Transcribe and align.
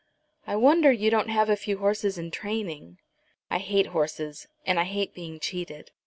"I 0.47 0.55
wonder 0.55 0.91
you 0.91 1.11
don't 1.11 1.29
have 1.29 1.47
a 1.47 1.55
few 1.55 1.77
horses 1.77 2.17
in 2.17 2.31
training." 2.31 2.97
"I 3.51 3.59
hate 3.59 3.85
horses, 3.93 4.47
and 4.65 4.79
I 4.79 4.85
hate 4.85 5.13
being 5.13 5.39
cheated." 5.39 5.91